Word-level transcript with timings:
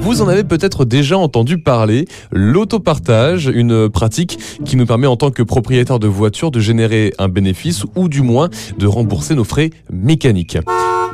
Vous 0.00 0.22
en 0.22 0.28
avez 0.28 0.44
peut-être 0.44 0.84
déjà 0.84 1.18
entendu 1.18 1.58
parler, 1.58 2.06
l'autopartage, 2.30 3.50
une 3.52 3.88
pratique 3.88 4.38
qui 4.64 4.76
nous 4.76 4.86
permet 4.86 5.08
en 5.08 5.16
tant 5.16 5.32
que 5.32 5.42
propriétaire 5.42 5.98
de 5.98 6.06
voiture 6.06 6.52
de 6.52 6.60
générer 6.60 7.12
un 7.18 7.28
bénéfice 7.28 7.82
ou 7.96 8.08
du 8.08 8.22
moins 8.22 8.48
de 8.78 8.86
rembourser 8.86 9.34
nos 9.34 9.42
frais 9.42 9.70
mécaniques. 9.92 10.58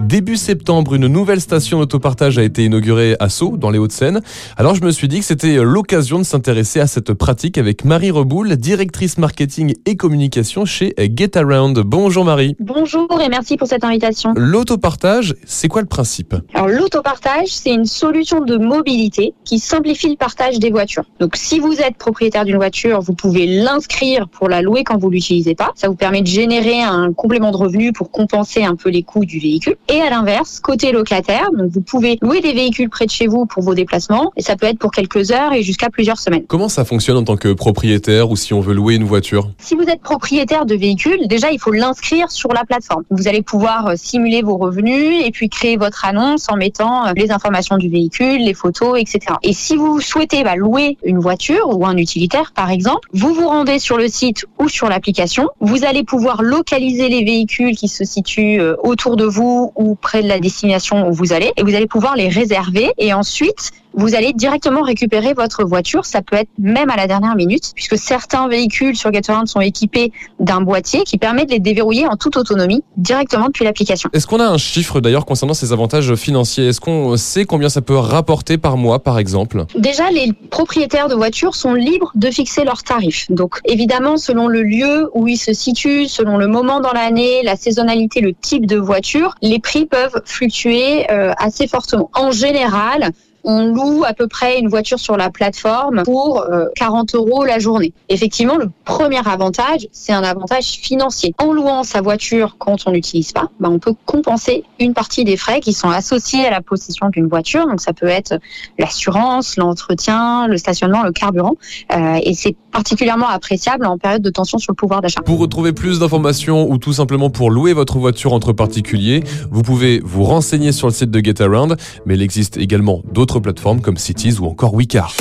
Début 0.00 0.36
septembre, 0.36 0.94
une 0.94 1.06
nouvelle 1.06 1.40
station 1.40 1.78
d'autopartage 1.78 2.36
a 2.36 2.42
été 2.42 2.64
inaugurée 2.64 3.16
à 3.18 3.28
Sceaux, 3.28 3.56
dans 3.56 3.70
les 3.70 3.78
Hauts-de-Seine. 3.78 4.20
Alors 4.56 4.74
je 4.74 4.82
me 4.82 4.90
suis 4.90 5.08
dit 5.08 5.20
que 5.20 5.24
c'était 5.24 5.56
l'occasion 5.56 6.18
de 6.18 6.24
s'intéresser 6.24 6.80
à 6.80 6.86
cette 6.86 7.14
pratique 7.14 7.56
avec 7.56 7.84
Marie 7.84 8.10
Reboul, 8.10 8.56
directrice 8.56 9.16
marketing 9.16 9.74
et 9.86 9.96
communication 9.96 10.64
chez 10.66 10.92
GetAround. 10.98 11.78
Bonjour 11.78 12.24
Marie. 12.24 12.56
Bonjour 12.60 13.08
et 13.24 13.28
merci 13.28 13.56
pour 13.56 13.68
cette 13.68 13.84
invitation. 13.84 14.34
L'autopartage, 14.36 15.34
c'est 15.46 15.68
quoi 15.68 15.80
le 15.80 15.88
principe? 15.88 16.34
Alors 16.52 16.68
l'autopartage, 16.68 17.48
c'est 17.48 17.72
une 17.72 17.86
solution 17.86 18.40
de 18.40 18.58
mobilité 18.58 19.32
qui 19.44 19.58
simplifie 19.58 20.10
le 20.10 20.16
partage 20.16 20.58
des 20.58 20.70
voitures. 20.70 21.04
Donc 21.20 21.36
si 21.36 21.58
vous 21.58 21.80
êtes 21.80 21.96
propriétaire 21.96 22.44
d'une 22.44 22.56
voiture, 22.56 23.00
vous 23.00 23.14
pouvez 23.14 23.46
l'inscrire 23.46 24.28
pour 24.28 24.48
la 24.48 24.60
louer 24.60 24.84
quand 24.84 24.98
vous 24.98 25.10
l'utilisez 25.10 25.54
pas. 25.54 25.70
Ça 25.74 25.88
vous 25.88 25.96
permet 25.96 26.20
de 26.20 26.26
générer 26.26 26.82
un 26.82 27.12
complément 27.12 27.50
de 27.50 27.56
revenu 27.56 27.92
pour 27.92 28.10
compenser 28.10 28.64
un 28.64 28.74
peu 28.74 28.90
les 28.90 29.04
coûts 29.04 29.24
du 29.24 29.38
véhicule. 29.38 29.76
Et 29.88 30.00
à 30.00 30.10
l'inverse, 30.10 30.60
côté 30.60 30.92
locataire, 30.92 31.50
donc 31.52 31.70
vous 31.70 31.80
pouvez 31.80 32.18
louer 32.22 32.40
des 32.40 32.52
véhicules 32.52 32.88
près 32.88 33.06
de 33.06 33.10
chez 33.10 33.26
vous 33.26 33.46
pour 33.46 33.62
vos 33.62 33.74
déplacements 33.74 34.32
et 34.36 34.42
ça 34.42 34.56
peut 34.56 34.66
être 34.66 34.78
pour 34.78 34.92
quelques 34.92 35.32
heures 35.32 35.52
et 35.52 35.62
jusqu'à 35.62 35.90
plusieurs 35.90 36.18
semaines. 36.18 36.44
Comment 36.46 36.68
ça 36.68 36.84
fonctionne 36.84 37.16
en 37.16 37.24
tant 37.24 37.36
que 37.36 37.52
propriétaire 37.52 38.30
ou 38.30 38.36
si 38.36 38.54
on 38.54 38.60
veut 38.60 38.74
louer 38.74 38.94
une 38.94 39.04
voiture? 39.04 39.50
Si 39.58 39.74
vous 39.74 39.82
êtes 39.82 40.00
propriétaire 40.00 40.66
de 40.66 40.74
véhicules, 40.76 41.26
déjà 41.26 41.50
il 41.50 41.58
faut 41.58 41.72
l'inscrire 41.72 42.30
sur 42.30 42.52
la 42.52 42.64
plateforme. 42.64 43.02
Vous 43.10 43.26
allez 43.26 43.42
pouvoir 43.42 43.88
euh, 43.88 43.94
simuler 43.96 44.42
vos 44.42 44.56
revenus 44.56 45.24
et 45.24 45.30
puis 45.30 45.48
créer 45.48 45.76
votre 45.76 46.04
annonce 46.04 46.46
en 46.48 46.56
mettant 46.56 47.06
euh, 47.06 47.12
les 47.16 47.32
informations 47.32 47.76
du 47.76 47.88
véhicule, 47.88 48.44
les 48.44 48.54
photos, 48.54 49.00
etc. 49.00 49.34
Et 49.42 49.52
si 49.52 49.76
vous 49.76 50.00
souhaitez 50.00 50.44
bah, 50.44 50.54
louer 50.54 50.96
une 51.04 51.18
voiture 51.18 51.76
ou 51.76 51.84
un 51.86 51.96
utilitaire 51.96 52.52
par 52.54 52.70
exemple, 52.70 53.08
vous 53.12 53.34
vous 53.34 53.48
rendez 53.48 53.78
sur 53.78 53.96
le 53.96 54.08
site 54.08 54.46
ou 54.58 54.68
sur 54.68 54.88
l'application. 54.88 55.48
Vous 55.60 55.84
allez 55.84 56.04
pouvoir 56.04 56.42
localiser 56.42 57.08
les 57.08 57.24
véhicules 57.24 57.76
qui 57.76 57.88
se 57.88 58.04
situent 58.04 58.60
euh, 58.60 58.76
autour 58.82 59.16
de 59.16 59.24
vous 59.24 59.71
ou 59.76 59.94
près 59.94 60.22
de 60.22 60.28
la 60.28 60.38
destination 60.38 61.08
où 61.08 61.12
vous 61.12 61.32
allez 61.32 61.52
et 61.56 61.62
vous 61.62 61.74
allez 61.74 61.86
pouvoir 61.86 62.16
les 62.16 62.28
réserver 62.28 62.92
et 62.98 63.12
ensuite 63.12 63.72
vous 63.94 64.14
allez 64.14 64.32
directement 64.32 64.82
récupérer 64.82 65.34
votre 65.34 65.64
voiture. 65.64 66.04
Ça 66.04 66.22
peut 66.22 66.36
être 66.36 66.50
même 66.58 66.90
à 66.90 66.96
la 66.96 67.06
dernière 67.06 67.36
minute, 67.36 67.72
puisque 67.74 67.98
certains 67.98 68.48
véhicules 68.48 68.96
sur 68.96 69.12
GetAround 69.12 69.48
sont 69.48 69.60
équipés 69.60 70.12
d'un 70.40 70.60
boîtier 70.60 71.02
qui 71.04 71.18
permet 71.18 71.44
de 71.44 71.52
les 71.52 71.60
déverrouiller 71.60 72.06
en 72.06 72.16
toute 72.16 72.36
autonomie 72.36 72.82
directement 72.96 73.46
depuis 73.46 73.64
l'application. 73.64 74.10
Est-ce 74.12 74.26
qu'on 74.26 74.40
a 74.40 74.46
un 74.46 74.58
chiffre 74.58 75.00
d'ailleurs 75.00 75.26
concernant 75.26 75.54
ces 75.54 75.72
avantages 75.72 76.14
financiers? 76.14 76.68
Est-ce 76.68 76.80
qu'on 76.80 77.16
sait 77.16 77.44
combien 77.44 77.68
ça 77.68 77.82
peut 77.82 77.96
rapporter 77.96 78.58
par 78.58 78.76
mois, 78.76 79.02
par 79.02 79.18
exemple? 79.18 79.64
Déjà, 79.76 80.10
les 80.10 80.32
propriétaires 80.50 81.08
de 81.08 81.14
voitures 81.14 81.54
sont 81.54 81.74
libres 81.74 82.12
de 82.14 82.30
fixer 82.30 82.64
leurs 82.64 82.82
tarifs. 82.82 83.26
Donc, 83.30 83.58
évidemment, 83.64 84.16
selon 84.16 84.48
le 84.48 84.62
lieu 84.62 85.10
où 85.14 85.28
ils 85.28 85.36
se 85.36 85.52
situent, 85.52 86.08
selon 86.08 86.36
le 86.36 86.46
moment 86.46 86.80
dans 86.80 86.92
l'année, 86.92 87.42
la 87.42 87.56
saisonnalité, 87.56 88.20
le 88.20 88.32
type 88.34 88.66
de 88.66 88.76
voiture, 88.76 89.34
les 89.42 89.58
prix 89.58 89.86
peuvent 89.86 90.20
fluctuer 90.24 91.10
euh, 91.10 91.32
assez 91.38 91.66
fortement. 91.66 92.10
En 92.14 92.30
général, 92.30 93.12
on 93.44 93.66
loue 93.66 94.04
à 94.04 94.12
peu 94.12 94.28
près 94.28 94.58
une 94.58 94.68
voiture 94.68 94.98
sur 94.98 95.16
la 95.16 95.30
plateforme 95.30 96.02
pour 96.04 96.46
40 96.76 97.14
euh, 97.14 97.18
euros 97.18 97.44
la 97.44 97.58
journée. 97.58 97.92
Effectivement, 98.08 98.56
le 98.56 98.70
premier 98.84 99.26
avantage, 99.26 99.88
c'est 99.92 100.12
un 100.12 100.22
avantage 100.22 100.64
financier. 100.64 101.34
En 101.38 101.52
louant 101.52 101.82
sa 101.82 102.00
voiture 102.00 102.56
quand 102.58 102.86
on 102.86 102.92
n'utilise 102.92 103.32
pas, 103.32 103.50
bah, 103.60 103.68
on 103.70 103.78
peut 103.78 103.94
compenser 104.06 104.64
une 104.78 104.94
partie 104.94 105.24
des 105.24 105.36
frais 105.36 105.60
qui 105.60 105.72
sont 105.72 105.90
associés 105.90 106.46
à 106.46 106.50
la 106.50 106.60
possession 106.60 107.08
d'une 107.08 107.26
voiture. 107.26 107.66
Donc 107.66 107.80
ça 107.80 107.92
peut 107.92 108.06
être 108.06 108.38
l'assurance, 108.78 109.56
l'entretien, 109.56 110.46
le 110.46 110.56
stationnement, 110.56 111.02
le 111.02 111.12
carburant. 111.12 111.54
Euh, 111.92 112.18
et 112.22 112.34
c'est 112.34 112.56
particulièrement 112.72 113.28
appréciable 113.28 113.86
en 113.86 113.98
période 113.98 114.22
de 114.22 114.30
tension 114.30 114.58
sur 114.58 114.72
le 114.72 114.76
pouvoir 114.76 115.02
d'achat. 115.02 115.20
Pour 115.22 115.38
retrouver 115.38 115.72
plus 115.72 115.98
d'informations 115.98 116.70
ou 116.70 116.78
tout 116.78 116.92
simplement 116.92 117.30
pour 117.30 117.50
louer 117.50 117.72
votre 117.72 117.98
voiture 117.98 118.32
entre 118.32 118.52
particuliers, 118.52 119.22
vous 119.50 119.62
pouvez 119.62 120.00
vous 120.04 120.24
renseigner 120.24 120.72
sur 120.72 120.88
le 120.88 120.92
site 120.92 121.10
de 121.10 121.20
GetAround, 121.20 121.76
mais 122.06 122.14
il 122.14 122.22
existe 122.22 122.56
également 122.56 123.02
d'autres 123.32 123.40
plateformes 123.40 123.80
comme 123.80 123.96
Cities 123.96 124.40
ou 124.40 124.46
encore 124.46 124.74
Wicar. 124.74 125.16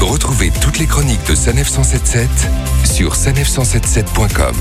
Retrouvez 0.00 0.50
toutes 0.62 0.78
les 0.78 0.86
chroniques 0.86 1.26
de 1.28 1.34
Sanef 1.34 1.68
177 1.68 2.26
sur 2.84 3.12
sanef177.com. 3.12 4.54